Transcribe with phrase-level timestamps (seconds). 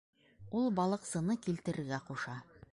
[0.59, 2.39] Ул балыҡсыны килтерергә ҡуша.